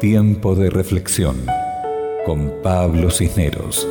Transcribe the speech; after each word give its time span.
Tiempo 0.00 0.54
de 0.54 0.68
reflexión 0.68 1.36
con 2.26 2.52
Pablo 2.62 3.10
Cisneros. 3.10 3.88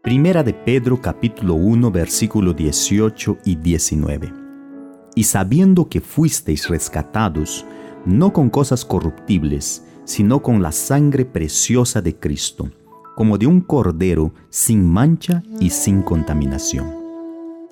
Primera 0.00 0.42
de 0.42 0.54
Pedro 0.54 0.98
capítulo 1.02 1.52
1 1.52 1.90
versículo 1.90 2.54
18 2.54 3.36
y 3.44 3.56
19. 3.56 4.32
Y 5.14 5.24
sabiendo 5.24 5.90
que 5.90 6.00
fuisteis 6.00 6.66
rescatados, 6.66 7.66
no 8.06 8.32
con 8.32 8.48
cosas 8.48 8.86
corruptibles, 8.86 9.84
sino 10.04 10.40
con 10.40 10.62
la 10.62 10.72
sangre 10.72 11.26
preciosa 11.26 12.00
de 12.00 12.16
Cristo, 12.16 12.70
como 13.16 13.36
de 13.36 13.46
un 13.46 13.60
cordero 13.60 14.32
sin 14.48 14.90
mancha 14.90 15.42
y 15.60 15.68
sin 15.68 16.00
contaminación. 16.00 16.90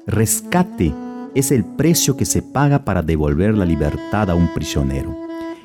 Rescate 0.07 0.93
es 1.34 1.52
el 1.52 1.65
precio 1.65 2.16
que 2.16 2.25
se 2.25 2.43
paga 2.43 2.84
para 2.84 3.02
devolver 3.02 3.57
la 3.57 3.65
libertad 3.65 4.30
a 4.30 4.34
un 4.34 4.52
prisionero. 4.52 5.16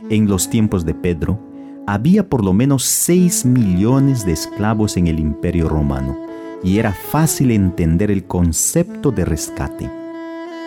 En 0.09 0.27
los 0.27 0.49
tiempos 0.49 0.85
de 0.85 0.93
Pedro, 0.93 1.39
había 1.87 2.27
por 2.29 2.43
lo 2.43 2.53
menos 2.53 2.83
6 2.83 3.45
millones 3.45 4.25
de 4.25 4.33
esclavos 4.33 4.97
en 4.97 5.07
el 5.07 5.19
imperio 5.19 5.67
romano 5.69 6.17
y 6.63 6.77
era 6.79 6.93
fácil 6.93 7.51
entender 7.51 8.11
el 8.11 8.25
concepto 8.25 9.11
de 9.11 9.25
rescate. 9.25 9.89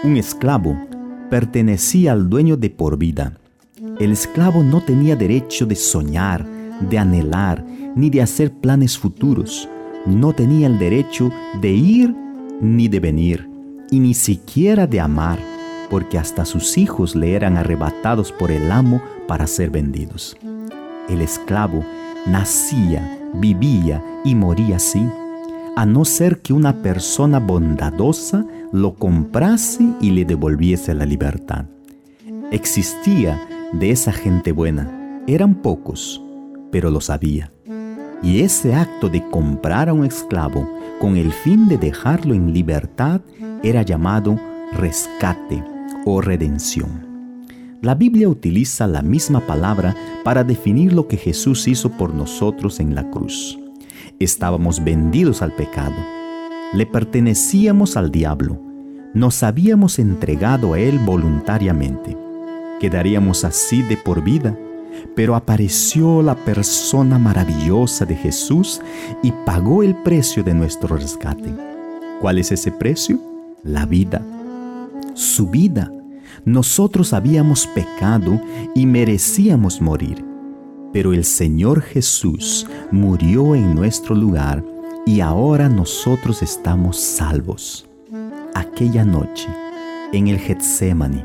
Un 0.04 0.16
esclavo 0.16 0.76
pertenecía 1.30 2.12
al 2.12 2.28
dueño 2.28 2.56
de 2.56 2.70
por 2.70 2.98
vida. 2.98 3.38
El 3.98 4.12
esclavo 4.12 4.62
no 4.62 4.80
tenía 4.80 5.16
derecho 5.16 5.66
de 5.66 5.74
soñar, 5.74 6.46
de 6.88 6.98
anhelar, 6.98 7.64
ni 7.96 8.10
de 8.10 8.22
hacer 8.22 8.52
planes 8.52 8.96
futuros. 8.96 9.68
No 10.06 10.32
tenía 10.32 10.68
el 10.68 10.78
derecho 10.78 11.32
de 11.60 11.72
ir 11.72 12.14
ni 12.60 12.86
de 12.88 13.00
venir 13.00 13.57
y 13.90 14.00
ni 14.00 14.14
siquiera 14.14 14.86
de 14.86 15.00
amar, 15.00 15.38
porque 15.90 16.18
hasta 16.18 16.44
sus 16.44 16.76
hijos 16.76 17.14
le 17.14 17.34
eran 17.34 17.56
arrebatados 17.56 18.32
por 18.32 18.50
el 18.50 18.70
amo 18.70 19.02
para 19.26 19.46
ser 19.46 19.70
vendidos. 19.70 20.36
El 21.08 21.22
esclavo 21.22 21.84
nacía, 22.26 23.18
vivía 23.34 24.02
y 24.24 24.34
moría 24.34 24.76
así, 24.76 25.06
a 25.76 25.86
no 25.86 26.04
ser 26.04 26.40
que 26.40 26.52
una 26.52 26.82
persona 26.82 27.38
bondadosa 27.38 28.44
lo 28.72 28.94
comprase 28.94 29.84
y 30.00 30.10
le 30.10 30.24
devolviese 30.24 30.92
la 30.94 31.06
libertad. 31.06 31.66
Existía 32.50 33.40
de 33.72 33.90
esa 33.90 34.12
gente 34.12 34.52
buena, 34.52 35.22
eran 35.26 35.54
pocos, 35.54 36.20
pero 36.70 36.90
lo 36.90 37.00
sabía. 37.00 37.52
Y 38.22 38.40
ese 38.40 38.74
acto 38.74 39.08
de 39.08 39.22
comprar 39.30 39.88
a 39.88 39.92
un 39.92 40.04
esclavo 40.04 40.68
con 41.00 41.16
el 41.16 41.32
fin 41.32 41.68
de 41.68 41.78
dejarlo 41.78 42.34
en 42.34 42.52
libertad 42.52 43.20
era 43.62 43.82
llamado 43.82 44.38
rescate 44.72 45.62
o 46.04 46.20
redención. 46.20 47.06
La 47.80 47.94
Biblia 47.94 48.28
utiliza 48.28 48.86
la 48.86 49.02
misma 49.02 49.40
palabra 49.40 49.94
para 50.24 50.42
definir 50.42 50.92
lo 50.92 51.06
que 51.06 51.16
Jesús 51.16 51.68
hizo 51.68 51.90
por 51.90 52.12
nosotros 52.12 52.80
en 52.80 52.94
la 52.94 53.08
cruz. 53.10 53.58
Estábamos 54.18 54.82
vendidos 54.82 55.42
al 55.42 55.52
pecado, 55.52 55.94
le 56.72 56.86
pertenecíamos 56.86 57.96
al 57.96 58.10
diablo, 58.10 58.60
nos 59.14 59.42
habíamos 59.42 59.98
entregado 59.98 60.74
a 60.74 60.80
él 60.80 60.98
voluntariamente. 60.98 62.16
Quedaríamos 62.80 63.44
así 63.44 63.82
de 63.82 63.96
por 63.96 64.22
vida, 64.22 64.58
pero 65.14 65.36
apareció 65.36 66.20
la 66.22 66.34
persona 66.34 67.18
maravillosa 67.18 68.04
de 68.04 68.16
Jesús 68.16 68.80
y 69.22 69.32
pagó 69.46 69.82
el 69.82 69.94
precio 70.02 70.42
de 70.42 70.54
nuestro 70.54 70.96
rescate. 70.96 71.54
¿Cuál 72.20 72.38
es 72.38 72.50
ese 72.50 72.72
precio? 72.72 73.27
La 73.62 73.86
vida, 73.86 74.22
su 75.14 75.48
vida. 75.48 75.92
Nosotros 76.44 77.12
habíamos 77.12 77.66
pecado 77.66 78.40
y 78.74 78.86
merecíamos 78.86 79.80
morir, 79.80 80.24
pero 80.92 81.12
el 81.12 81.24
Señor 81.24 81.82
Jesús 81.82 82.66
murió 82.90 83.54
en 83.54 83.74
nuestro 83.74 84.14
lugar 84.14 84.64
y 85.06 85.20
ahora 85.20 85.68
nosotros 85.68 86.42
estamos 86.42 86.98
salvos. 86.98 87.86
Aquella 88.54 89.04
noche, 89.04 89.48
en 90.12 90.28
el 90.28 90.38
Getsémani, 90.38 91.24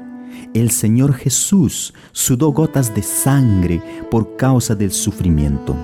el 0.54 0.72
Señor 0.72 1.14
Jesús 1.14 1.94
sudó 2.12 2.52
gotas 2.52 2.94
de 2.94 3.02
sangre 3.02 3.82
por 4.12 4.36
causa 4.36 4.76
del 4.76 4.92
sufrimiento. 4.92 5.76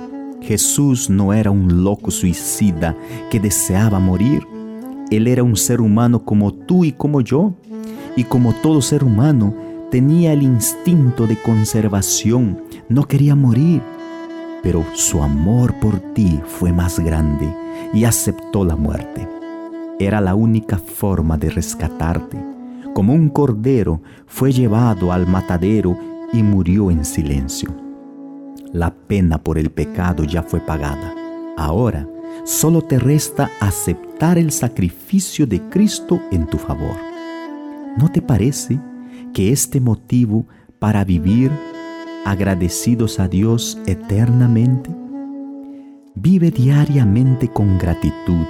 Jesús 0.41 1.09
no 1.09 1.33
era 1.33 1.51
un 1.51 1.83
loco 1.83 2.11
suicida 2.11 2.95
que 3.29 3.39
deseaba 3.39 3.99
morir 3.99 4.43
él 5.11 5.27
era 5.27 5.43
un 5.43 5.55
ser 5.55 5.81
humano 5.81 6.23
como 6.23 6.53
tú 6.53 6.83
y 6.85 6.91
como 6.91 7.21
yo, 7.21 7.53
y 8.15 8.23
como 8.23 8.53
todo 8.53 8.81
ser 8.81 9.03
humano, 9.03 9.53
tenía 9.91 10.33
el 10.33 10.43
instinto 10.43 11.25
de 11.25 11.35
conservación, 11.41 12.61
no 12.89 13.05
quería 13.05 13.35
morir, 13.35 13.81
pero 14.61 14.85
su 14.93 15.23
amor 15.23 15.73
por 15.75 15.99
ti 16.13 16.39
fue 16.45 16.71
más 16.71 16.99
grande 16.99 17.53
y 17.93 18.03
aceptó 18.03 18.63
la 18.65 18.75
muerte. 18.75 19.27
Era 19.99 20.21
la 20.21 20.35
única 20.35 20.77
forma 20.77 21.37
de 21.37 21.49
rescatarte. 21.49 22.37
Como 22.93 23.13
un 23.13 23.29
cordero 23.29 24.01
fue 24.27 24.51
llevado 24.51 25.11
al 25.11 25.27
matadero 25.27 25.97
y 26.33 26.43
murió 26.43 26.91
en 26.91 27.05
silencio. 27.05 27.69
La 28.71 28.93
pena 28.93 29.37
por 29.39 29.57
el 29.57 29.71
pecado 29.71 30.23
ya 30.23 30.43
fue 30.43 30.59
pagada. 30.59 31.13
Ahora, 31.57 32.07
solo 32.43 32.81
te 32.81 32.99
resta 32.99 33.49
aceptar 33.59 34.37
el 34.37 34.51
sacrificio 34.51 35.45
de 35.45 35.61
Cristo 35.69 36.21
en 36.31 36.47
tu 36.47 36.57
favor. 36.57 36.97
¿No 37.97 38.11
te 38.11 38.21
parece 38.21 38.79
que 39.33 39.51
este 39.51 39.79
motivo 39.79 40.45
para 40.79 41.03
vivir 41.03 41.51
agradecidos 42.25 43.19
a 43.19 43.27
Dios 43.27 43.77
eternamente? 43.85 44.89
Vive 46.15 46.51
diariamente 46.51 47.47
con 47.47 47.77
gratitud, 47.77 48.45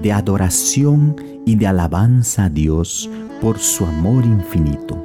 de 0.00 0.12
adoración 0.12 1.16
y 1.46 1.56
de 1.56 1.66
alabanza 1.66 2.44
a 2.44 2.48
Dios 2.48 3.10
por 3.40 3.58
su 3.58 3.84
amor 3.84 4.24
infinito, 4.24 5.04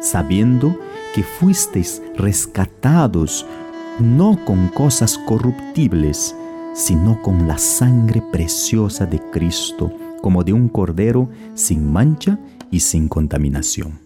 sabiendo 0.00 0.78
que 1.14 1.22
fuisteis 1.22 2.02
rescatados 2.16 3.46
no 4.00 4.38
con 4.44 4.68
cosas 4.68 5.18
corruptibles, 5.18 6.34
sino 6.74 7.22
con 7.22 7.46
la 7.48 7.58
sangre 7.58 8.22
preciosa 8.32 9.06
de 9.06 9.20
Cristo, 9.30 9.92
como 10.20 10.44
de 10.44 10.52
un 10.52 10.68
cordero 10.68 11.28
sin 11.54 11.92
mancha 11.92 12.38
y 12.70 12.80
sin 12.80 13.08
contaminación. 13.08 14.00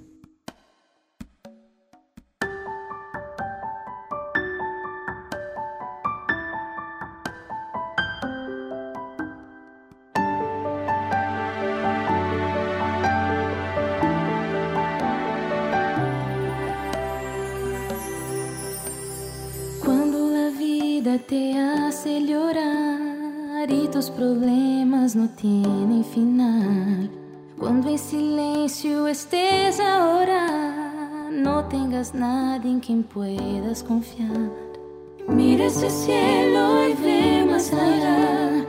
Tus 23.67 24.11
problemas 24.11 25.17
no 25.17 25.29
tienen 25.31 26.05
final. 26.05 27.11
Cuando 27.59 27.89
en 27.89 27.99
silencio 27.99 29.09
estés 29.09 29.81
ahora, 29.81 31.29
no 31.33 31.65
tengas 31.65 32.15
nadie 32.15 32.71
en 32.71 32.79
quien 32.79 33.03
puedas 33.03 33.83
confiar. 33.83 34.51
Mira 35.27 35.65
ese 35.65 35.91
cielo 35.91 36.89
y 36.89 36.93
ve 37.03 37.45
más 37.51 37.73
allá. 37.73 38.65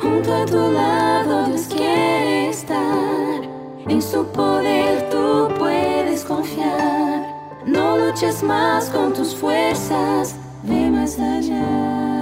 Junto 0.00 0.34
a 0.34 0.44
tu 0.44 0.72
lado 0.72 1.46
Dios 1.46 1.68
quiere 1.68 2.48
estar. 2.48 3.42
En 3.86 4.02
su 4.02 4.26
poder 4.26 5.08
tú 5.08 5.48
puedes 5.56 6.24
confiar. 6.24 7.60
No 7.64 7.96
luches 7.96 8.42
más 8.42 8.90
con 8.90 9.12
tus 9.12 9.36
fuerzas 9.36 10.34
ve 10.64 10.90
más 10.90 11.18
allá. 11.20 12.21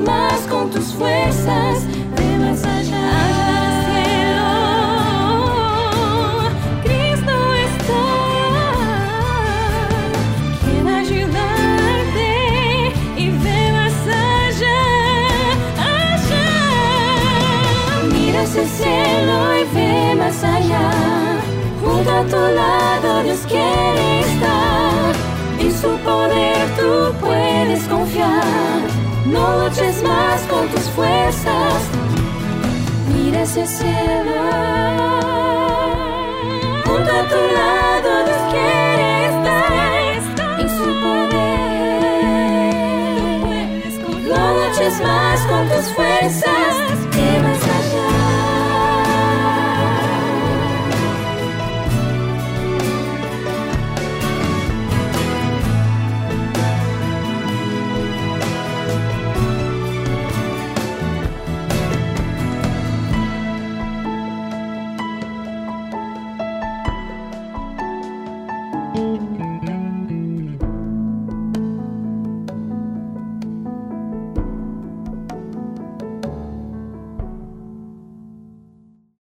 Más 0.00 0.40
con 0.48 0.70
tus 0.70 0.94
fuerzas, 0.94 1.84
allá. 20.42 20.90
Junto 21.82 22.10
a 22.10 22.22
tu 22.24 22.36
lado 22.36 23.22
Dios 23.22 23.40
quiere 23.46 24.20
estar. 24.20 25.14
En 25.58 25.72
su 25.72 25.90
poder 25.98 26.66
tú 26.76 27.12
puedes 27.20 27.84
confiar. 27.84 28.80
No 29.26 29.58
luches 29.58 30.02
más 30.02 30.40
con 30.42 30.68
tus 30.68 30.90
fuerzas. 30.90 31.74
Mira 33.12 33.42
el 33.42 33.46
cielo. 33.46 34.40
Junto 36.86 37.10
a 37.10 37.22
tu 37.32 37.40
lado 37.58 38.10
Dios 38.26 38.42
quiere 38.50 39.26
estar. 39.26 39.64
En 40.60 40.68
su 40.68 40.88
poder. 41.04 41.44
No 44.28 44.42
luches 44.58 44.96
más 45.02 45.40
con 45.46 45.68
tus 45.68 45.86
fuerzas. 45.94 47.13